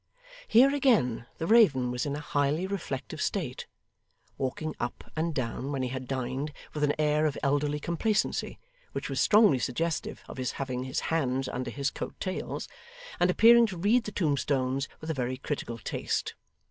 [0.47, 3.67] Here again, the raven was in a highly reflective state;
[4.35, 8.57] walking up and down when he had dined, with an air of elderly complacency
[8.93, 12.67] which was strongly suggestive of his having his hands under his coat tails;
[13.19, 16.33] and appearing to read the tombstones with a very critical taste.